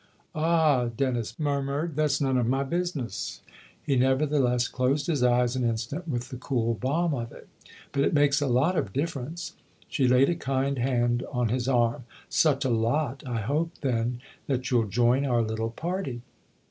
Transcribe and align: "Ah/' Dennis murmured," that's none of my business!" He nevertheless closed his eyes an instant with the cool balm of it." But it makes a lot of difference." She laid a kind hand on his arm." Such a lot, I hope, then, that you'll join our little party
"Ah/' 0.33 0.87
Dennis 0.97 1.37
murmured," 1.37 1.95
that's 1.95 2.19
none 2.19 2.35
of 2.35 2.47
my 2.47 2.63
business!" 2.63 3.41
He 3.85 3.95
nevertheless 3.97 4.67
closed 4.67 5.05
his 5.05 5.21
eyes 5.21 5.55
an 5.55 5.63
instant 5.63 6.07
with 6.07 6.29
the 6.29 6.37
cool 6.37 6.73
balm 6.73 7.13
of 7.13 7.31
it." 7.31 7.47
But 7.91 8.01
it 8.05 8.13
makes 8.15 8.41
a 8.41 8.47
lot 8.47 8.75
of 8.75 8.93
difference." 8.93 9.53
She 9.89 10.07
laid 10.07 10.29
a 10.29 10.35
kind 10.35 10.79
hand 10.79 11.23
on 11.31 11.49
his 11.49 11.67
arm." 11.67 12.05
Such 12.29 12.65
a 12.65 12.69
lot, 12.71 13.21
I 13.27 13.41
hope, 13.41 13.73
then, 13.81 14.19
that 14.47 14.71
you'll 14.71 14.87
join 14.87 15.23
our 15.23 15.43
little 15.43 15.69
party 15.69 16.23